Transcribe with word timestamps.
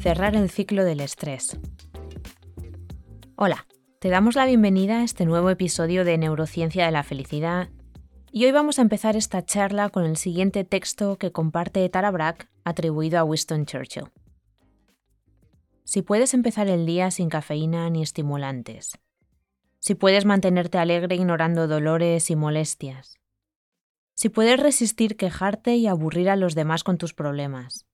Cerrar 0.00 0.34
el 0.34 0.48
ciclo 0.48 0.86
del 0.86 1.00
estrés. 1.00 1.58
Hola, 3.36 3.66
te 3.98 4.08
damos 4.08 4.34
la 4.34 4.46
bienvenida 4.46 5.00
a 5.00 5.04
este 5.04 5.26
nuevo 5.26 5.50
episodio 5.50 6.06
de 6.06 6.16
Neurociencia 6.16 6.86
de 6.86 6.90
la 6.90 7.02
Felicidad 7.02 7.68
y 8.32 8.46
hoy 8.46 8.52
vamos 8.52 8.78
a 8.78 8.82
empezar 8.82 9.14
esta 9.14 9.44
charla 9.44 9.90
con 9.90 10.06
el 10.06 10.16
siguiente 10.16 10.64
texto 10.64 11.18
que 11.18 11.32
comparte 11.32 11.86
Tara 11.90 12.10
Brach 12.10 12.46
atribuido 12.64 13.18
a 13.18 13.24
Winston 13.24 13.66
Churchill. 13.66 14.06
Si 15.84 16.00
puedes 16.00 16.32
empezar 16.32 16.68
el 16.68 16.86
día 16.86 17.10
sin 17.10 17.28
cafeína 17.28 17.90
ni 17.90 18.02
estimulantes, 18.02 18.98
si 19.80 19.94
puedes 19.94 20.24
mantenerte 20.24 20.78
alegre 20.78 21.14
ignorando 21.14 21.68
dolores 21.68 22.30
y 22.30 22.36
molestias, 22.36 23.18
si 24.14 24.30
puedes 24.30 24.58
resistir 24.58 25.18
quejarte 25.18 25.76
y 25.76 25.86
aburrir 25.88 26.30
a 26.30 26.36
los 26.36 26.54
demás 26.54 26.84
con 26.84 26.96
tus 26.96 27.12
problemas, 27.12 27.84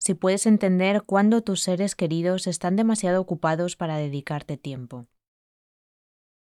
si 0.00 0.14
puedes 0.14 0.46
entender 0.46 1.02
cuándo 1.04 1.42
tus 1.42 1.62
seres 1.62 1.94
queridos 1.94 2.46
están 2.46 2.74
demasiado 2.74 3.20
ocupados 3.20 3.76
para 3.76 3.96
dedicarte 3.96 4.56
tiempo, 4.56 5.06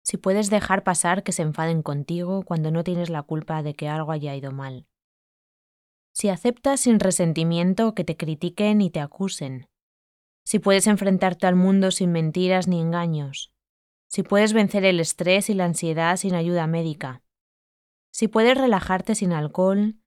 si 0.04 0.18
puedes 0.18 0.50
dejar 0.50 0.84
pasar 0.84 1.24
que 1.24 1.32
se 1.32 1.44
enfaden 1.44 1.82
contigo 1.82 2.44
cuando 2.44 2.72
no 2.72 2.84
tienes 2.84 3.10
la 3.10 3.24
culpa 3.24 3.64
de 3.64 3.74
que 3.74 3.88
algo 3.88 4.12
haya 4.12 4.36
ido 4.36 4.52
mal, 4.52 4.88
si 6.12 6.30
aceptas 6.30 6.82
sin 6.82 7.00
resentimiento 7.00 7.94
que 7.94 8.04
te 8.04 8.18
critiquen 8.18 8.82
y 8.82 8.90
te 8.90 9.00
acusen, 9.00 9.70
si 10.44 10.60
puedes 10.60 10.88
enfrentarte 10.88 11.48
al 11.48 11.56
mundo 11.56 11.92
sin 11.92 12.12
mentiras 12.12 12.68
ni 12.68 12.82
engaños, 12.82 13.54
si 14.08 14.24
puedes 14.24 14.54
vencer 14.54 14.86
el 14.86 15.00
estrés 15.00 15.50
y 15.50 15.54
la 15.54 15.66
ansiedad 15.66 16.18
sin 16.18 16.36
ayuda 16.36 16.68
médica, 16.68 17.22
si 18.16 18.30
puedes 18.30 18.58
relajarte 18.58 19.14
sin 19.14 19.34
alcohol. 19.34 19.98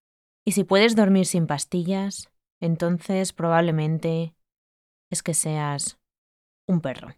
Y 0.46 0.52
si 0.52 0.64
puedes 0.64 0.96
dormir 0.96 1.26
sin 1.26 1.46
pastillas, 1.46 2.30
entonces 2.60 3.32
probablemente 3.32 4.34
es 5.10 5.22
que 5.22 5.34
seas 5.34 5.98
un 6.66 6.80
perro. 6.80 7.14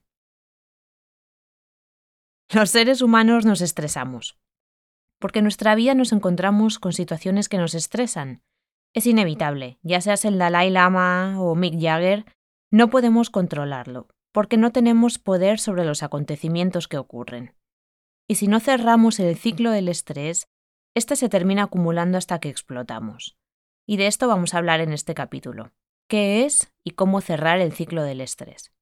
Los 2.52 2.70
seres 2.70 3.00
humanos 3.00 3.46
nos 3.46 3.61
estresamos, 3.61 4.38
porque 5.20 5.38
en 5.38 5.44
nuestra 5.44 5.74
vida 5.74 5.94
nos 5.94 6.12
encontramos 6.12 6.78
con 6.78 6.92
situaciones 6.92 7.48
que 7.48 7.58
nos 7.58 7.74
estresan. 7.74 8.42
Es 8.92 9.06
inevitable, 9.06 9.78
ya 9.83 10.00
seas 10.00 10.24
el 10.24 10.38
Dalai 10.38 10.70
Lama 10.70 11.41
o 11.41 11.55
Mick 11.55 11.80
Jagger, 11.80 12.24
no 12.72 12.91
podemos 12.91 13.30
controlarlo, 13.30 14.08
porque 14.33 14.56
no 14.56 14.72
tenemos 14.72 15.18
poder 15.18 15.58
sobre 15.58 15.84
los 15.84 16.02
acontecimientos 16.02 16.88
que 16.88 16.98
ocurren. 16.98 17.55
Y 18.28 18.36
si 18.36 18.48
no 18.48 18.61
cerramos 18.61 19.20
el 19.20 19.36
ciclo 19.36 19.70
del 19.70 19.88
estrés, 19.88 20.48
este 20.94 21.16
se 21.16 21.28
termina 21.28 21.64
acumulando 21.64 22.18
hasta 22.18 22.41
que 22.41 22.48
explotamos. 22.48 23.39
Y 23.91 23.96
de 23.96 24.06
esto 24.06 24.28
vamos 24.28 24.55
a 24.55 24.58
hablar 24.58 24.78
en 24.78 24.92
este 24.92 25.14
capítulo. 25.14 25.72
¿Qué 26.06 26.44
es 26.44 26.72
y 26.84 26.92
cómo 26.92 27.20
cerrar 27.20 27.58
el 27.58 27.72
ciclo 27.72 28.05
del 28.05 28.20
estrés? 28.20 28.72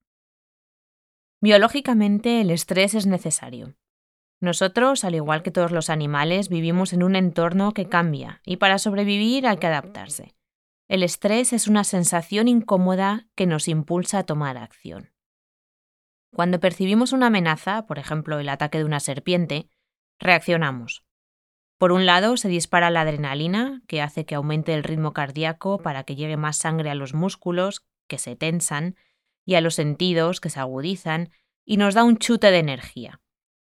Biológicamente 1.41 2.43
el 2.43 2.51
estrés 2.51 2.93
es 2.93 3.07
necesario. 3.07 3.75
Nosotros, 4.39 5.05
al 5.05 5.15
igual 5.15 5.43
que 5.43 5.51
todos 5.51 5.73
los 5.73 5.89
animales, 5.89 6.51
vivimos 6.51 6.93
en 6.93 7.03
un 7.03 7.17
entorno 7.17 7.73
que 7.73 7.89
cambia 7.89 8.43
y 8.45 8.59
para 8.59 8.79
sobrevivir 8.79 9.47
hay 9.47 9.57
que 9.57 9.69
adaptarse. 9.69 10.37
El 10.89 11.03
estrés 11.03 11.55
es 11.55 11.69
una 11.69 11.85
sensación 11.85 12.47
incómoda 12.47 13.29
que 13.35 13.47
nos 13.47 13.67
impulsa 13.67 14.19
a 14.19 14.25
tomar 14.25 14.59
acción. 14.59 15.15
Cuando 16.35 16.61
percibimos 16.61 17.15
una 17.15 17.29
amenaza, 17.29 17.87
por 17.87 17.99
ejemplo 17.99 18.41
el 18.41 18.51
ataque 18.51 18.77
de 18.77 18.85
una 18.85 19.01
serpiente, 19.01 19.71
reaccionamos. 20.19 21.08
Por 21.79 21.93
un 21.93 22.07
lado, 22.07 22.37
se 22.37 22.49
dispara 22.49 22.91
la 22.91 23.03
adrenalina, 23.03 23.83
que 23.87 24.03
hace 24.03 24.27
que 24.27 24.35
aumente 24.35 24.75
el 24.75 24.83
ritmo 24.83 25.13
cardíaco 25.13 25.79
para 25.79 26.03
que 26.03 26.17
llegue 26.17 26.37
más 26.37 26.57
sangre 26.57 26.91
a 26.91 26.97
los 26.97 27.15
músculos, 27.15 27.87
que 28.09 28.19
se 28.19 28.35
tensan, 28.35 28.97
y 29.47 29.55
a 29.55 29.61
los 29.61 29.77
sentidos, 29.77 30.41
que 30.41 30.51
se 30.51 30.59
agudizan, 30.59 31.31
y 31.65 31.77
nos 31.77 31.95
da 31.95 32.03
un 32.03 32.19
chute 32.19 32.51
de 32.51 32.59
energía. 32.59 33.21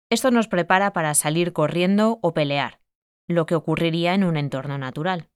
Esto 0.10 0.32
nos 0.32 0.48
prepara 0.48 0.94
para 0.94 1.14
salir 1.16 1.52
corriendo 1.52 2.20
o 2.22 2.34
pelear, 2.34 2.80
lo 3.28 3.46
que 3.46 3.56
ocurriría 3.56 4.14
en 4.14 4.24
un 4.24 4.38
entorno 4.38 4.78
natural. 4.78 5.30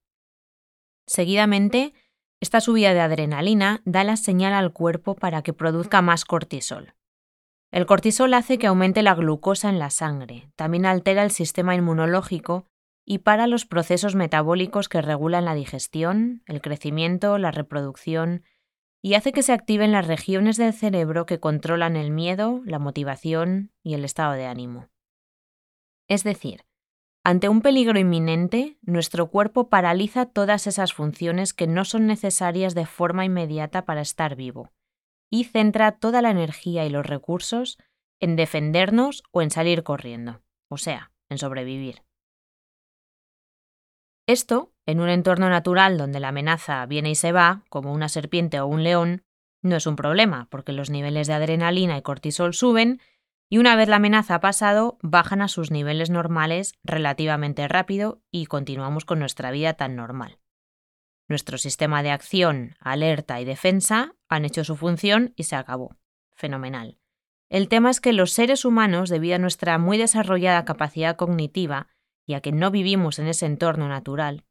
Seguidamente, 1.07 1.93
esta 2.39 2.61
subida 2.61 2.93
de 2.93 3.01
adrenalina 3.01 3.81
da 3.83 4.05
la 4.05 4.15
señal 4.15 4.53
al 4.53 4.71
cuerpo 4.71 5.15
para 5.15 5.41
que 5.41 5.51
produzca 5.51 6.01
más 6.01 6.23
cortisol. 6.23 6.93
El 7.71 7.85
cortisol 7.85 8.33
hace 8.33 8.57
que 8.57 8.67
aumente 8.67 9.01
la 9.01 9.15
glucosa 9.15 9.69
en 9.69 9.79
la 9.79 9.89
sangre, 9.89 10.51
también 10.55 10.85
altera 10.85 11.23
el 11.23 11.31
sistema 11.31 11.75
inmunológico 11.75 12.65
y 13.05 13.19
para 13.19 13.47
los 13.47 13.65
procesos 13.65 14.15
metabólicos 14.15 14.89
que 14.89 15.01
regulan 15.01 15.45
la 15.45 15.55
digestión, 15.55 16.43
el 16.45 16.61
crecimiento, 16.61 17.37
la 17.37 17.51
reproducción, 17.51 18.43
y 19.01 19.15
hace 19.15 19.31
que 19.31 19.43
se 19.43 19.53
activen 19.53 19.91
las 19.91 20.07
regiones 20.07 20.57
del 20.57 20.73
cerebro 20.73 21.25
que 21.25 21.39
controlan 21.39 21.95
el 21.95 22.11
miedo, 22.11 22.61
la 22.65 22.79
motivación 22.79 23.71
y 23.83 23.95
el 23.95 24.05
estado 24.05 24.33
de 24.33 24.45
ánimo. 24.45 24.89
Es 26.07 26.23
decir, 26.23 26.65
ante 27.23 27.49
un 27.49 27.61
peligro 27.61 27.99
inminente, 27.99 28.77
nuestro 28.81 29.29
cuerpo 29.29 29.69
paraliza 29.69 30.25
todas 30.25 30.67
esas 30.67 30.93
funciones 30.93 31.53
que 31.53 31.67
no 31.67 31.85
son 31.85 32.07
necesarias 32.07 32.75
de 32.75 32.85
forma 32.85 33.25
inmediata 33.25 33.85
para 33.85 34.01
estar 34.01 34.35
vivo 34.35 34.71
y 35.29 35.45
centra 35.45 35.93
toda 35.93 36.21
la 36.21 36.29
energía 36.29 36.85
y 36.85 36.89
los 36.89 37.05
recursos 37.05 37.77
en 38.19 38.35
defendernos 38.35 39.23
o 39.31 39.41
en 39.41 39.49
salir 39.49 39.83
corriendo, 39.83 40.43
o 40.67 40.77
sea, 40.77 41.11
en 41.29 41.37
sobrevivir. 41.37 42.03
Esto, 44.31 44.71
en 44.85 45.01
un 45.01 45.09
entorno 45.09 45.49
natural 45.49 45.97
donde 45.97 46.21
la 46.21 46.29
amenaza 46.29 46.85
viene 46.85 47.09
y 47.09 47.15
se 47.15 47.33
va, 47.33 47.65
como 47.67 47.91
una 47.91 48.07
serpiente 48.07 48.61
o 48.61 48.65
un 48.65 48.81
león, 48.81 49.25
no 49.61 49.75
es 49.75 49.85
un 49.85 49.97
problema, 49.97 50.47
porque 50.49 50.71
los 50.71 50.89
niveles 50.89 51.27
de 51.27 51.33
adrenalina 51.33 51.97
y 51.97 52.01
cortisol 52.01 52.53
suben 52.53 53.01
y 53.49 53.57
una 53.57 53.75
vez 53.75 53.89
la 53.89 53.97
amenaza 53.97 54.35
ha 54.35 54.39
pasado, 54.39 54.97
bajan 55.01 55.41
a 55.41 55.49
sus 55.49 55.69
niveles 55.69 56.09
normales 56.09 56.75
relativamente 56.81 57.67
rápido 57.67 58.21
y 58.31 58.45
continuamos 58.45 59.03
con 59.03 59.19
nuestra 59.19 59.51
vida 59.51 59.73
tan 59.73 59.97
normal. 59.97 60.39
Nuestro 61.27 61.57
sistema 61.57 62.01
de 62.01 62.11
acción, 62.11 62.77
alerta 62.79 63.41
y 63.41 63.43
defensa 63.43 64.15
han 64.29 64.45
hecho 64.45 64.63
su 64.63 64.77
función 64.77 65.33
y 65.35 65.43
se 65.43 65.57
acabó. 65.57 65.97
Fenomenal. 66.37 66.97
El 67.49 67.67
tema 67.67 67.89
es 67.89 67.99
que 67.99 68.13
los 68.13 68.31
seres 68.31 68.63
humanos, 68.63 69.09
debido 69.09 69.35
a 69.35 69.39
nuestra 69.39 69.77
muy 69.77 69.97
desarrollada 69.97 70.63
capacidad 70.63 71.17
cognitiva 71.17 71.87
y 72.25 72.33
a 72.33 72.41
que 72.41 72.51
no 72.51 72.71
vivimos 72.71 73.19
en 73.19 73.27
ese 73.27 73.45
entorno 73.45 73.87
natural, 73.87 74.45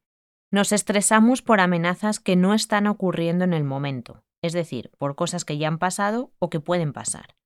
nos 0.51 0.73
estresamos 0.73 1.43
por 1.43 1.61
amenazas 1.61 2.21
que 2.21 2.37
no 2.37 2.55
están 2.55 2.87
ocurriendo 2.87 3.45
en 3.45 3.53
el 3.53 3.65
momento, 3.65 4.25
es 4.43 4.53
decir, 4.53 4.91
por 4.99 5.15
cosas 5.15 5.45
que 5.45 5.59
ya 5.59 5.69
han 5.69 5.79
pasado 5.79 6.33
o 6.39 6.51
que 6.51 6.61
pueden 6.61 6.93
pasar. 6.93 7.37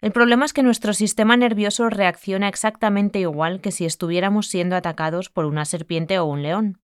El 0.00 0.10
problema 0.10 0.44
es 0.44 0.52
que 0.52 0.64
nuestro 0.64 0.94
sistema 0.94 1.36
nervioso 1.36 1.88
reacciona 1.88 2.48
exactamente 2.48 3.20
igual 3.20 3.60
que 3.60 3.70
si 3.70 3.84
estuviéramos 3.84 4.48
siendo 4.48 4.74
atacados 4.74 5.30
por 5.30 5.44
una 5.44 5.64
serpiente 5.64 6.18
o 6.18 6.24
un 6.24 6.42
león 6.42 6.82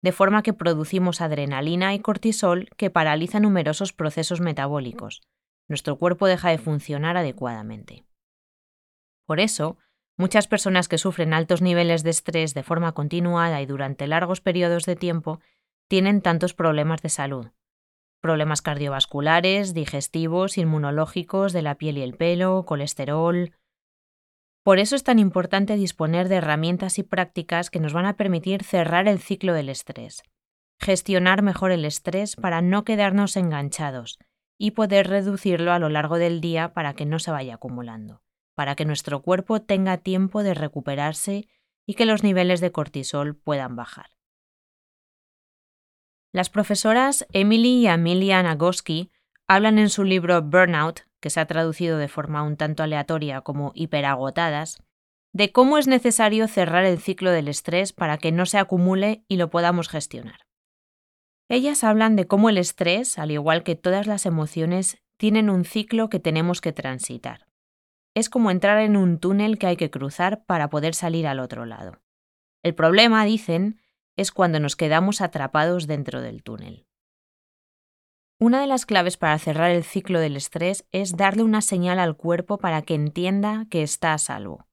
de 0.00 0.12
forma 0.12 0.42
que 0.42 0.52
producimos 0.52 1.20
adrenalina 1.20 1.94
y 1.94 2.00
cortisol 2.00 2.68
que 2.76 2.90
paraliza 2.90 3.40
numerosos 3.40 3.92
procesos 3.92 4.40
metabólicos. 4.40 5.22
Nuestro 5.68 5.98
cuerpo 5.98 6.26
deja 6.26 6.50
de 6.50 6.58
funcionar 6.58 7.16
adecuadamente. 7.16 8.06
Por 9.26 9.40
eso, 9.40 9.76
muchas 10.18 10.46
personas 10.46 10.88
que 10.88 10.98
sufren 10.98 11.32
altos 11.32 11.62
niveles 11.62 12.02
de 12.02 12.10
estrés 12.10 12.52
de 12.52 12.62
forma 12.62 12.92
continuada 12.92 13.62
y 13.62 13.66
durante 13.66 14.06
largos 14.06 14.42
periodos 14.42 14.84
de 14.84 14.96
tiempo 14.96 15.40
tienen 15.88 16.20
tantos 16.20 16.52
problemas 16.52 17.00
de 17.00 17.08
salud. 17.08 17.46
Problemas 18.20 18.60
cardiovasculares, 18.60 19.72
digestivos, 19.72 20.58
inmunológicos, 20.58 21.54
de 21.54 21.62
la 21.62 21.76
piel 21.76 21.96
y 21.96 22.02
el 22.02 22.14
pelo, 22.14 22.66
colesterol, 22.66 23.52
por 24.68 24.78
eso 24.78 24.96
es 24.96 25.02
tan 25.02 25.18
importante 25.18 25.76
disponer 25.76 26.28
de 26.28 26.34
herramientas 26.34 26.98
y 26.98 27.02
prácticas 27.02 27.70
que 27.70 27.80
nos 27.80 27.94
van 27.94 28.04
a 28.04 28.18
permitir 28.18 28.62
cerrar 28.62 29.08
el 29.08 29.18
ciclo 29.18 29.54
del 29.54 29.70
estrés, 29.70 30.22
gestionar 30.78 31.40
mejor 31.40 31.70
el 31.70 31.86
estrés 31.86 32.36
para 32.36 32.60
no 32.60 32.84
quedarnos 32.84 33.38
enganchados 33.38 34.18
y 34.58 34.72
poder 34.72 35.08
reducirlo 35.08 35.72
a 35.72 35.78
lo 35.78 35.88
largo 35.88 36.18
del 36.18 36.42
día 36.42 36.74
para 36.74 36.92
que 36.92 37.06
no 37.06 37.18
se 37.18 37.30
vaya 37.30 37.54
acumulando, 37.54 38.20
para 38.58 38.74
que 38.74 38.84
nuestro 38.84 39.22
cuerpo 39.22 39.62
tenga 39.62 39.98
tiempo 39.98 40.42
de 40.42 40.52
recuperarse 40.52 41.46
y 41.86 41.94
que 41.94 42.06
los 42.06 42.24
niveles 42.24 42.60
de 42.60 42.72
cortisol 42.72 43.36
puedan 43.36 43.76
bajar. 43.76 44.06
Las 46.32 46.50
profesoras 46.50 47.24
Emily 47.32 47.82
y 47.82 47.86
Amelia 47.86 48.42
Nagoski 48.42 49.12
hablan 49.46 49.78
en 49.78 49.88
su 49.88 50.02
libro 50.02 50.42
Burnout 50.42 51.02
que 51.20 51.30
se 51.30 51.38
ha 51.38 51.46
traducido 51.46 51.98
de 51.98 52.08
forma 52.08 52.42
un 52.42 52.56
tanto 52.56 52.82
aleatoria 52.82 53.42
como 53.42 53.70
hiperagotadas, 53.76 54.82
de 55.32 55.52
cómo 55.52 55.78
es 55.78 55.86
necesario 55.86 56.48
cerrar 56.48 56.84
el 56.84 56.98
ciclo 56.98 57.30
del 57.30 57.46
estrés 57.46 57.92
para 57.92 58.18
que 58.18 58.32
no 58.32 58.44
se 58.44 58.58
acumule 58.58 59.22
y 59.28 59.36
lo 59.36 59.50
podamos 59.50 59.88
gestionar. 59.88 60.48
Ellas 61.48 61.84
hablan 61.84 62.16
de 62.16 62.26
cómo 62.26 62.50
el 62.50 62.58
estrés, 62.58 63.20
al 63.20 63.30
igual 63.30 63.62
que 63.62 63.76
todas 63.76 64.08
las 64.08 64.26
emociones, 64.26 64.98
tienen 65.16 65.48
un 65.48 65.64
ciclo 65.64 66.08
que 66.08 66.18
tenemos 66.18 66.60
que 66.60 66.72
transitar. 66.72 67.47
Es 68.18 68.28
como 68.28 68.50
entrar 68.50 68.80
en 68.80 68.96
un 68.96 69.20
túnel 69.20 69.58
que 69.58 69.68
hay 69.68 69.76
que 69.76 69.92
cruzar 69.92 70.44
para 70.44 70.70
poder 70.70 70.96
salir 70.96 71.28
al 71.28 71.38
otro 71.38 71.66
lado. 71.66 72.02
El 72.64 72.74
problema, 72.74 73.24
dicen, 73.24 73.80
es 74.16 74.32
cuando 74.32 74.58
nos 74.58 74.74
quedamos 74.74 75.20
atrapados 75.20 75.86
dentro 75.86 76.20
del 76.20 76.42
túnel. 76.42 76.88
Una 78.40 78.60
de 78.60 78.66
las 78.66 78.86
claves 78.86 79.16
para 79.16 79.38
cerrar 79.38 79.70
el 79.70 79.84
ciclo 79.84 80.18
del 80.18 80.34
estrés 80.36 80.84
es 80.90 81.16
darle 81.16 81.44
una 81.44 81.60
señal 81.60 82.00
al 82.00 82.16
cuerpo 82.16 82.58
para 82.58 82.82
que 82.82 82.96
entienda 82.96 83.66
que 83.70 83.84
está 83.84 84.14
a 84.14 84.18
salvo. 84.18 84.66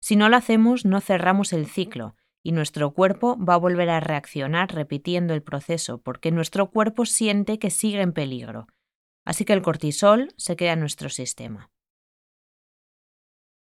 Si 0.00 0.14
no 0.14 0.28
lo 0.28 0.36
hacemos, 0.36 0.84
no 0.84 1.00
cerramos 1.00 1.52
el 1.52 1.66
ciclo 1.66 2.14
y 2.44 2.52
nuestro 2.52 2.92
cuerpo 2.92 3.36
va 3.44 3.54
a 3.54 3.58
volver 3.58 3.90
a 3.90 3.98
reaccionar 3.98 4.72
repitiendo 4.72 5.34
el 5.34 5.42
proceso 5.42 6.00
porque 6.00 6.30
nuestro 6.30 6.70
cuerpo 6.70 7.06
siente 7.06 7.58
que 7.58 7.70
sigue 7.70 8.02
en 8.02 8.12
peligro. 8.12 8.68
Así 9.24 9.44
que 9.44 9.52
el 9.52 9.62
cortisol 9.62 10.32
se 10.36 10.54
queda 10.54 10.74
en 10.74 10.80
nuestro 10.80 11.08
sistema. 11.08 11.72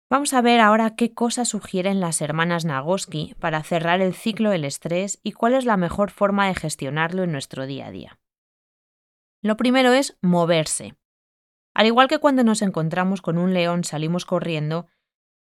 Vamos 0.10 0.34
a 0.34 0.42
ver 0.42 0.62
ahora 0.62 0.96
qué 0.96 1.14
cosas 1.14 1.50
sugieren 1.50 2.00
las 2.00 2.22
hermanas 2.22 2.64
Nagoski 2.64 3.36
para 3.40 3.62
cerrar 3.64 4.00
el 4.00 4.14
ciclo 4.14 4.50
del 4.52 4.64
estrés 4.64 5.20
y 5.22 5.34
cuál 5.34 5.54
es 5.54 5.66
la 5.66 5.76
mejor 5.76 6.12
forma 6.12 6.48
de 6.48 6.56
gestionarlo 6.56 7.24
en 7.24 7.34
nuestro 7.34 7.66
día 7.66 7.88
a 7.88 7.92
día. 7.92 8.20
Lo 9.42 9.58
primero 9.58 9.92
es 9.92 10.18
moverse. 10.22 10.96
Al 11.74 11.88
igual 11.88 12.08
que 12.08 12.20
cuando 12.20 12.46
nos 12.46 12.62
encontramos 12.62 13.22
con 13.22 13.38
un 13.38 13.54
león 13.54 13.84
salimos 13.84 14.26
corriendo, 14.26 14.88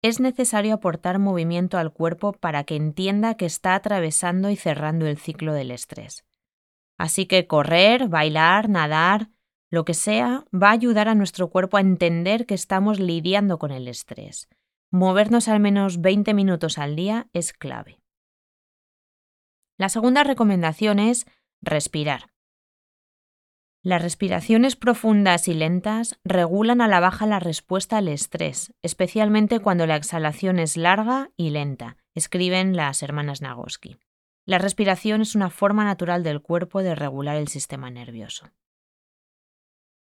es 0.01 0.19
necesario 0.19 0.73
aportar 0.75 1.17
movimiento 1.17 1.77
al 1.77 1.93
cuerpo 1.93 2.33
para 2.33 2.65
que 2.65 2.75
entienda 2.75 3.35
que 3.35 3.45
está 3.45 3.73
atravesando 3.73 4.49
y 4.49 4.57
cerrando 4.57 5.07
el 5.07 5.17
ciclo 5.17 5.53
del 5.53 5.71
estrés. 5.71 6.25
Así 6.97 7.25
que 7.25 7.47
correr, 7.47 8.09
bailar, 8.09 8.67
nadar, 8.69 9.29
lo 9.69 9.85
que 9.85 9.93
sea, 9.93 10.45
va 10.53 10.69
a 10.69 10.73
ayudar 10.73 11.09
a 11.09 11.15
nuestro 11.15 11.49
cuerpo 11.49 11.77
a 11.77 11.81
entender 11.81 12.45
que 12.45 12.53
estamos 12.53 12.99
lidiando 12.99 13.59
con 13.59 13.71
el 13.71 13.87
estrés. 13.87 14.47
Movernos 14.91 15.47
al 15.47 15.59
menos 15.59 16.01
20 16.01 16.33
minutos 16.33 16.77
al 16.77 16.95
día 16.95 17.27
es 17.33 17.51
clave. 17.53 17.99
La 19.77 19.89
segunda 19.89 20.23
recomendación 20.23 20.99
es 20.99 21.27
respirar. 21.61 22.31
Las 23.83 24.01
respiraciones 24.01 24.75
profundas 24.75 25.47
y 25.47 25.53
lentas 25.53 26.19
regulan 26.23 26.81
a 26.81 26.87
la 26.87 26.99
baja 26.99 27.25
la 27.25 27.39
respuesta 27.39 27.97
al 27.97 28.07
estrés, 28.07 28.73
especialmente 28.81 29.59
cuando 29.59 29.85
la 29.85 29.95
exhalación 29.95 30.59
es 30.59 30.77
larga 30.77 31.29
y 31.37 31.51
lenta, 31.51 31.97
escriben 32.15 32.75
las 32.75 33.03
hermanas 33.03 33.41
Nagoski. 33.41 33.97
La 34.45 34.57
respiración 34.57 35.21
es 35.21 35.35
una 35.35 35.49
forma 35.49 35.83
natural 35.83 36.23
del 36.23 36.41
cuerpo 36.41 36.81
de 36.81 36.95
regular 36.95 37.37
el 37.37 37.49
sistema 37.49 37.89
nervioso. 37.91 38.49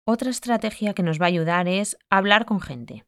Otra 0.05 0.31
estrategia 0.31 0.95
que 0.95 1.05
nos 1.05 1.21
va 1.21 1.27
a 1.27 1.29
ayudar 1.29 1.69
es 1.69 1.97
hablar 2.11 2.45
con 2.45 2.61
gente. 2.61 3.05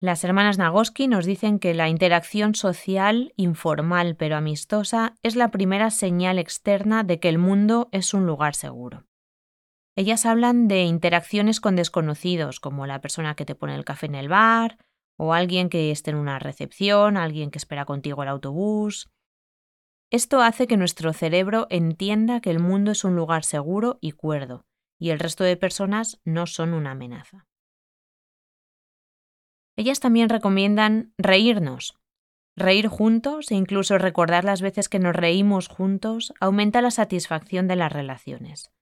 Las 0.00 0.24
hermanas 0.24 0.58
Nagoski 0.58 1.06
nos 1.06 1.24
dicen 1.24 1.60
que 1.60 1.72
la 1.72 1.88
interacción 1.88 2.56
social, 2.56 3.32
informal 3.36 4.16
pero 4.16 4.36
amistosa, 4.36 5.14
es 5.22 5.36
la 5.36 5.52
primera 5.52 5.90
señal 5.90 6.40
externa 6.40 7.04
de 7.04 7.20
que 7.20 7.28
el 7.28 7.38
mundo 7.38 7.88
es 7.92 8.12
un 8.12 8.26
lugar 8.26 8.56
seguro. 8.56 9.06
Ellas 9.94 10.26
hablan 10.26 10.66
de 10.66 10.82
interacciones 10.82 11.60
con 11.60 11.76
desconocidos, 11.76 12.58
como 12.58 12.86
la 12.86 13.00
persona 13.00 13.36
que 13.36 13.44
te 13.44 13.54
pone 13.54 13.76
el 13.76 13.84
café 13.84 14.06
en 14.06 14.16
el 14.16 14.28
bar, 14.28 14.78
o 15.16 15.32
alguien 15.32 15.68
que 15.68 15.92
esté 15.92 16.10
en 16.10 16.16
una 16.16 16.40
recepción, 16.40 17.16
alguien 17.16 17.52
que 17.52 17.58
espera 17.58 17.84
contigo 17.84 18.24
el 18.24 18.30
autobús. 18.30 19.08
Esto 20.10 20.42
hace 20.42 20.66
que 20.66 20.76
nuestro 20.76 21.12
cerebro 21.12 21.68
entienda 21.70 22.40
que 22.40 22.50
el 22.50 22.58
mundo 22.58 22.90
es 22.90 23.04
un 23.04 23.14
lugar 23.14 23.44
seguro 23.44 23.98
y 24.00 24.10
cuerdo, 24.10 24.66
y 25.04 25.10
el 25.10 25.18
resto 25.18 25.44
de 25.44 25.58
personas 25.58 26.18
no 26.24 26.46
son 26.46 26.72
una 26.72 26.92
amenaza. 26.92 27.46
Ellas 29.76 30.00
también 30.00 30.30
recomiendan 30.30 31.12
reírnos. 31.18 32.00
Reír 32.56 32.88
juntos 32.88 33.50
e 33.50 33.54
incluso 33.54 33.98
recordar 33.98 34.44
las 34.44 34.62
veces 34.62 34.88
que 34.88 34.98
nos 34.98 35.14
reímos 35.14 35.68
juntos 35.68 36.32
aumenta 36.40 36.80
la 36.80 36.90
satisfacción 36.90 37.68
de 37.68 37.76
las 37.76 37.92
relaciones. 37.92 38.72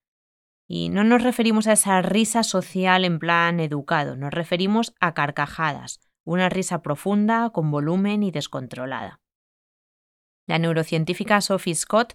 Y 0.68 0.90
no 0.90 1.02
nos 1.02 1.24
referimos 1.24 1.66
a 1.66 1.72
esa 1.72 2.00
risa 2.02 2.44
social 2.44 3.04
en 3.04 3.18
plan 3.18 3.58
educado, 3.58 4.14
nos 4.14 4.32
referimos 4.32 4.94
a 5.00 5.14
carcajadas, 5.14 5.98
una 6.24 6.48
risa 6.48 6.82
profunda, 6.82 7.50
con 7.50 7.72
volumen 7.72 8.22
y 8.22 8.30
descontrolada. 8.30 9.20
La 10.46 10.60
neurocientífica 10.60 11.40
Sophie 11.40 11.74
Scott 11.74 12.14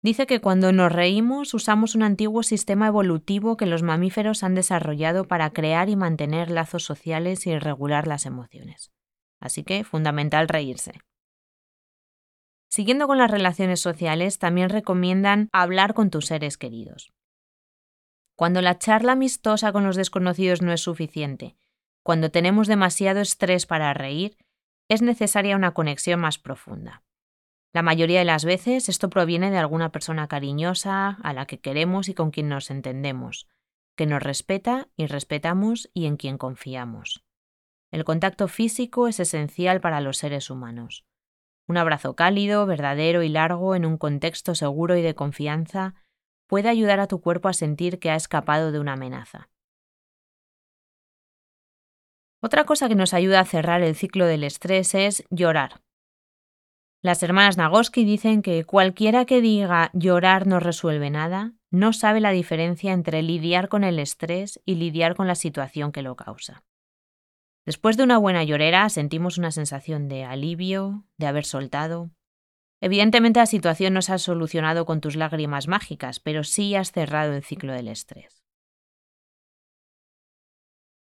Dice 0.00 0.26
que 0.26 0.40
cuando 0.40 0.72
nos 0.72 0.92
reímos 0.92 1.54
usamos 1.54 1.96
un 1.96 2.04
antiguo 2.04 2.44
sistema 2.44 2.86
evolutivo 2.86 3.56
que 3.56 3.66
los 3.66 3.82
mamíferos 3.82 4.44
han 4.44 4.54
desarrollado 4.54 5.26
para 5.26 5.50
crear 5.50 5.88
y 5.88 5.96
mantener 5.96 6.50
lazos 6.50 6.84
sociales 6.84 7.46
y 7.46 7.58
regular 7.58 8.06
las 8.06 8.24
emociones. 8.24 8.92
Así 9.40 9.64
que 9.64 9.82
fundamental 9.82 10.48
reírse. 10.48 10.92
Siguiendo 12.70 13.06
con 13.06 13.18
las 13.18 13.30
relaciones 13.30 13.80
sociales, 13.80 14.38
también 14.38 14.68
recomiendan 14.68 15.48
hablar 15.52 15.94
con 15.94 16.10
tus 16.10 16.26
seres 16.26 16.58
queridos. 16.58 17.12
Cuando 18.36 18.62
la 18.62 18.78
charla 18.78 19.12
amistosa 19.12 19.72
con 19.72 19.84
los 19.84 19.96
desconocidos 19.96 20.62
no 20.62 20.72
es 20.72 20.80
suficiente, 20.80 21.56
cuando 22.04 22.30
tenemos 22.30 22.68
demasiado 22.68 23.20
estrés 23.20 23.66
para 23.66 23.92
reír, 23.94 24.36
es 24.88 25.02
necesaria 25.02 25.56
una 25.56 25.74
conexión 25.74 26.20
más 26.20 26.38
profunda. 26.38 27.02
La 27.72 27.82
mayoría 27.82 28.20
de 28.20 28.24
las 28.24 28.44
veces 28.44 28.88
esto 28.88 29.10
proviene 29.10 29.50
de 29.50 29.58
alguna 29.58 29.92
persona 29.92 30.26
cariñosa, 30.26 31.18
a 31.22 31.32
la 31.32 31.46
que 31.46 31.60
queremos 31.60 32.08
y 32.08 32.14
con 32.14 32.30
quien 32.30 32.48
nos 32.48 32.70
entendemos, 32.70 33.46
que 33.96 34.06
nos 34.06 34.22
respeta 34.22 34.88
y 34.96 35.06
respetamos 35.06 35.90
y 35.92 36.06
en 36.06 36.16
quien 36.16 36.38
confiamos. 36.38 37.24
El 37.90 38.04
contacto 38.04 38.48
físico 38.48 39.08
es 39.08 39.20
esencial 39.20 39.80
para 39.80 40.00
los 40.00 40.18
seres 40.18 40.50
humanos. 40.50 41.04
Un 41.66 41.76
abrazo 41.76 42.16
cálido, 42.16 42.64
verdadero 42.64 43.22
y 43.22 43.28
largo 43.28 43.74
en 43.74 43.84
un 43.84 43.98
contexto 43.98 44.54
seguro 44.54 44.96
y 44.96 45.02
de 45.02 45.14
confianza 45.14 45.94
puede 46.46 46.70
ayudar 46.70 47.00
a 47.00 47.08
tu 47.08 47.20
cuerpo 47.20 47.48
a 47.48 47.52
sentir 47.52 47.98
que 47.98 48.10
ha 48.10 48.16
escapado 48.16 48.72
de 48.72 48.80
una 48.80 48.94
amenaza. 48.94 49.50
Otra 52.40 52.64
cosa 52.64 52.88
que 52.88 52.94
nos 52.94 53.12
ayuda 53.12 53.40
a 53.40 53.44
cerrar 53.44 53.82
el 53.82 53.94
ciclo 53.94 54.24
del 54.24 54.44
estrés 54.44 54.94
es 54.94 55.24
llorar. 55.30 55.82
Las 57.00 57.22
hermanas 57.22 57.56
Nagoski 57.56 58.04
dicen 58.04 58.42
que 58.42 58.64
cualquiera 58.64 59.24
que 59.24 59.40
diga 59.40 59.90
llorar 59.92 60.48
no 60.48 60.58
resuelve 60.58 61.10
nada, 61.10 61.52
no 61.70 61.92
sabe 61.92 62.20
la 62.20 62.32
diferencia 62.32 62.92
entre 62.92 63.22
lidiar 63.22 63.68
con 63.68 63.84
el 63.84 64.00
estrés 64.00 64.60
y 64.64 64.74
lidiar 64.74 65.14
con 65.14 65.28
la 65.28 65.36
situación 65.36 65.92
que 65.92 66.02
lo 66.02 66.16
causa. 66.16 66.64
Después 67.64 67.96
de 67.96 68.02
una 68.02 68.18
buena 68.18 68.42
llorera 68.42 68.88
sentimos 68.88 69.38
una 69.38 69.52
sensación 69.52 70.08
de 70.08 70.24
alivio, 70.24 71.04
de 71.18 71.26
haber 71.28 71.44
soltado. 71.44 72.10
Evidentemente 72.80 73.38
la 73.38 73.46
situación 73.46 73.94
no 73.94 74.02
se 74.02 74.14
ha 74.14 74.18
solucionado 74.18 74.84
con 74.84 75.00
tus 75.00 75.14
lágrimas 75.14 75.68
mágicas, 75.68 76.18
pero 76.18 76.42
sí 76.42 76.74
has 76.74 76.90
cerrado 76.90 77.34
el 77.34 77.44
ciclo 77.44 77.72
del 77.74 77.88
estrés. 77.88 78.42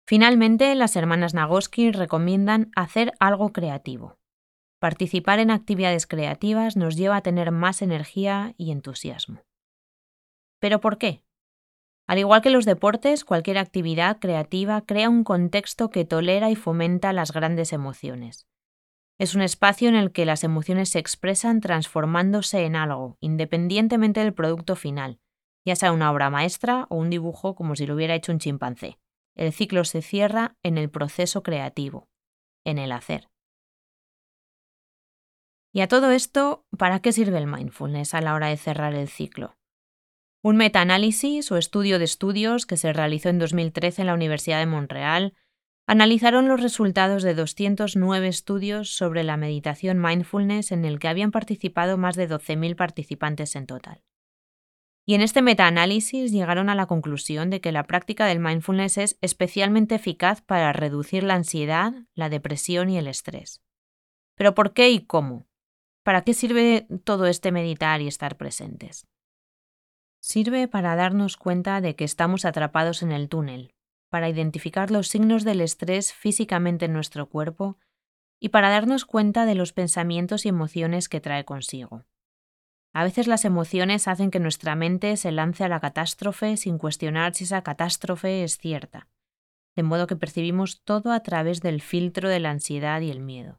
Finalmente, 0.06 0.75
las 0.75 0.94
hermanas 0.94 1.32
Nagoski 1.32 1.90
recomiendan 1.90 2.71
hacer 2.76 3.12
algo 3.18 3.52
creativo. 3.52 4.18
Participar 4.78 5.38
en 5.38 5.50
actividades 5.50 6.06
creativas 6.06 6.76
nos 6.76 6.97
lleva 6.97 7.16
a 7.16 7.23
tener 7.23 7.50
más 7.50 7.80
energía 7.80 8.54
y 8.59 8.73
entusiasmo. 8.73 9.42
¿Pero 10.61 10.80
por 10.80 10.99
qué? 10.99 11.23
Al 12.06 12.18
igual 12.18 12.42
que 12.42 12.50
los 12.50 12.66
deportes, 12.66 13.25
cualquier 13.25 13.59
actividad 13.59 14.18
creativa 14.21 14.83
crea 14.83 15.09
un 15.09 15.25
contexto 15.25 15.90
que 15.90 16.04
tolera 16.04 16.50
y 16.50 16.56
fomenta 16.56 17.12
las 17.12 17.33
grandes 17.33 17.73
emociones. 17.73 18.47
Es 19.18 19.35
un 19.35 19.40
espacio 19.40 19.88
en 19.88 19.95
el 19.95 20.12
que 20.12 20.26
las 20.26 20.45
emociones 20.45 20.90
se 20.90 20.99
expresan 20.99 21.61
transformándose 21.61 22.64
en 22.64 22.76
algo, 22.76 23.16
independientemente 23.21 24.21
del 24.21 24.35
producto 24.35 24.76
final, 24.76 25.21
ya 25.64 25.75
sea 25.75 25.92
una 25.92 26.12
obra 26.12 26.28
maestra 26.28 26.87
o 26.90 26.97
un 26.97 27.09
dibujo 27.09 27.54
como 27.54 27.75
si 27.76 27.87
lo 27.87 27.95
hubiera 27.95 28.14
hecho 28.14 28.30
un 28.30 28.38
chimpancé. 28.38 28.99
El 29.35 29.52
ciclo 29.52 29.85
se 29.85 30.02
cierra 30.02 30.56
en 30.62 30.76
el 30.76 30.90
proceso 30.90 31.42
creativo, 31.42 32.09
en 32.64 32.78
el 32.78 32.92
hacer. 32.92 33.30
Y 35.76 35.83
a 35.83 35.88
todo 35.88 36.11
esto, 36.11 36.64
¿para 36.78 37.00
qué 37.00 37.12
sirve 37.12 37.37
el 37.37 37.47
mindfulness 37.47 38.14
a 38.14 38.23
la 38.23 38.33
hora 38.33 38.47
de 38.47 38.56
cerrar 38.56 38.95
el 38.95 39.11
ciclo? 39.11 39.59
Un 40.42 40.56
metaanálisis 40.56 41.52
o 41.52 41.59
estudio 41.59 41.99
de 41.99 42.06
estudios 42.06 42.64
que 42.64 42.78
se 42.78 42.95
realizó 42.95 43.28
en 43.28 43.38
2013 43.38 44.00
en 44.00 44.06
la 44.06 44.14
Universidad 44.14 44.59
de 44.59 44.64
Montreal 44.64 45.35
analizaron 45.87 46.49
los 46.49 46.62
resultados 46.62 47.23
de 47.23 47.35
209 47.35 48.26
estudios 48.26 48.97
sobre 48.97 49.23
la 49.23 49.37
meditación 49.37 50.00
mindfulness 50.00 50.73
en 50.73 50.87
el 50.87 50.99
que 50.99 51.09
habían 51.09 51.30
participado 51.30 51.99
más 51.99 52.16
de 52.16 52.26
12.000 52.26 52.75
participantes 52.75 53.54
en 53.54 53.66
total. 53.66 54.02
Y 55.04 55.12
en 55.12 55.21
este 55.21 55.42
metaanálisis 55.42 56.33
llegaron 56.33 56.71
a 56.71 56.75
la 56.75 56.87
conclusión 56.87 57.50
de 57.50 57.61
que 57.61 57.71
la 57.71 57.87
práctica 57.87 58.25
del 58.25 58.40
mindfulness 58.40 58.97
es 58.97 59.18
especialmente 59.21 59.97
eficaz 59.97 60.40
para 60.40 60.73
reducir 60.73 61.23
la 61.23 61.35
ansiedad, 61.35 61.92
la 62.14 62.30
depresión 62.30 62.88
y 62.88 62.97
el 62.97 63.09
estrés. 63.09 63.62
¿Pero 64.37 64.54
por 64.54 64.73
qué 64.73 64.88
y 64.88 65.04
cómo? 65.04 65.47
¿Para 66.06 66.22
qué 66.22 66.34
sirve 66.34 66.86
todo 67.02 67.26
este 67.26 67.50
meditar 67.50 68.00
y 68.00 68.06
estar 68.06 68.36
presentes? 68.36 69.08
Sirve 70.20 70.68
para 70.68 70.94
darnos 70.94 71.36
cuenta 71.36 71.80
de 71.80 71.96
que 71.96 72.04
estamos 72.04 72.44
atrapados 72.44 73.02
en 73.02 73.10
el 73.10 73.28
túnel, 73.28 73.75
para 74.08 74.28
identificar 74.28 74.92
los 74.92 75.08
signos 75.08 75.42
del 75.42 75.60
estrés 75.60 76.12
físicamente 76.12 76.84
en 76.84 76.92
nuestro 76.92 77.28
cuerpo 77.28 77.80
y 78.38 78.50
para 78.50 78.70
darnos 78.70 79.04
cuenta 79.04 79.46
de 79.46 79.56
los 79.56 79.72
pensamientos 79.72 80.46
y 80.46 80.50
emociones 80.50 81.08
que 81.08 81.20
trae 81.20 81.44
consigo. 81.44 82.04
A 82.92 83.02
veces 83.02 83.26
las 83.26 83.44
emociones 83.44 84.06
hacen 84.06 84.30
que 84.30 84.38
nuestra 84.38 84.76
mente 84.76 85.16
se 85.16 85.32
lance 85.32 85.64
a 85.64 85.68
la 85.68 85.80
catástrofe 85.80 86.56
sin 86.56 86.78
cuestionar 86.78 87.34
si 87.34 87.42
esa 87.42 87.62
catástrofe 87.62 88.44
es 88.44 88.58
cierta, 88.58 89.08
de 89.75 89.82
modo 89.82 90.06
que 90.06 90.14
percibimos 90.14 90.84
todo 90.84 91.10
a 91.10 91.25
través 91.25 91.62
del 91.62 91.82
filtro 91.82 92.28
de 92.28 92.38
la 92.38 92.50
ansiedad 92.50 93.00
y 93.00 93.10
el 93.10 93.18
miedo. 93.18 93.58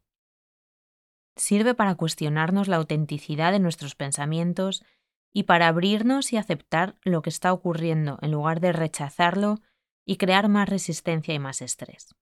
Sirve 1.37 1.75
para 1.75 1.95
cuestionarnos 1.95 2.67
la 2.67 2.77
autenticidad 2.77 3.51
de 3.51 3.59
nuestros 3.59 3.95
pensamientos 3.95 4.83
y 5.31 5.43
para 5.43 5.67
abrirnos 5.67 6.33
y 6.33 6.37
aceptar 6.37 6.95
lo 7.03 7.21
que 7.21 7.29
está 7.29 7.53
ocurriendo 7.53 8.17
en 8.21 8.31
lugar 8.31 8.59
de 8.59 8.73
rechazarlo 8.73 9.59
y 10.05 10.17
crear 10.17 10.49
más 10.49 10.67
resistencia 10.67 11.33
y 11.33 11.39
más 11.39 11.61
estrés. 11.61 12.15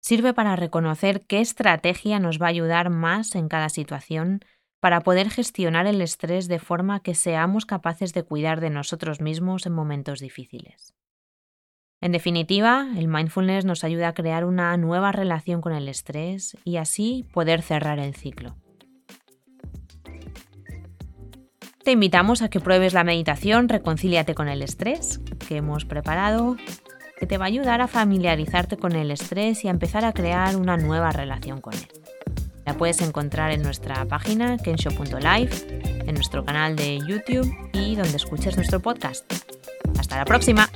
Sirve 0.00 0.34
para 0.34 0.54
reconocer 0.54 1.26
qué 1.26 1.40
estrategia 1.40 2.20
nos 2.20 2.40
va 2.40 2.46
a 2.46 2.50
ayudar 2.50 2.90
más 2.90 3.34
en 3.34 3.48
cada 3.48 3.70
situación 3.70 4.40
para 4.78 5.00
poder 5.00 5.30
gestionar 5.30 5.88
el 5.88 6.00
estrés 6.00 6.46
de 6.46 6.60
forma 6.60 7.00
que 7.00 7.16
seamos 7.16 7.66
capaces 7.66 8.12
de 8.14 8.22
cuidar 8.22 8.60
de 8.60 8.70
nosotros 8.70 9.20
mismos 9.20 9.66
en 9.66 9.72
momentos 9.72 10.20
difíciles. 10.20 10.94
En 12.06 12.12
definitiva, 12.12 12.86
el 12.96 13.08
mindfulness 13.08 13.64
nos 13.64 13.82
ayuda 13.82 14.06
a 14.06 14.14
crear 14.14 14.44
una 14.44 14.76
nueva 14.76 15.10
relación 15.10 15.60
con 15.60 15.72
el 15.72 15.88
estrés 15.88 16.56
y 16.62 16.76
así 16.76 17.26
poder 17.32 17.62
cerrar 17.62 17.98
el 17.98 18.14
ciclo. 18.14 18.54
Te 21.82 21.90
invitamos 21.90 22.42
a 22.42 22.48
que 22.48 22.60
pruebes 22.60 22.92
la 22.92 23.02
meditación 23.02 23.68
Reconcíliate 23.68 24.36
con 24.36 24.46
el 24.46 24.62
estrés 24.62 25.20
que 25.48 25.56
hemos 25.56 25.84
preparado, 25.84 26.56
que 27.18 27.26
te 27.26 27.38
va 27.38 27.46
a 27.46 27.48
ayudar 27.48 27.80
a 27.80 27.88
familiarizarte 27.88 28.76
con 28.76 28.92
el 28.92 29.10
estrés 29.10 29.64
y 29.64 29.66
a 29.66 29.72
empezar 29.72 30.04
a 30.04 30.12
crear 30.12 30.54
una 30.54 30.76
nueva 30.76 31.10
relación 31.10 31.60
con 31.60 31.74
él. 31.74 31.88
La 32.64 32.74
puedes 32.74 33.00
encontrar 33.00 33.50
en 33.50 33.62
nuestra 33.62 34.04
página 34.04 34.58
kensho.live, 34.58 35.50
en 36.06 36.14
nuestro 36.14 36.44
canal 36.44 36.76
de 36.76 37.00
YouTube 37.04 37.52
y 37.72 37.96
donde 37.96 38.16
escuches 38.16 38.54
nuestro 38.54 38.78
podcast. 38.78 39.24
Hasta 39.98 40.18
la 40.18 40.24
próxima. 40.24 40.70